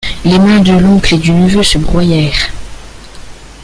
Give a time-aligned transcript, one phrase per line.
[0.25, 2.51] Les mains de l'oncle et du neveu se broyèrent.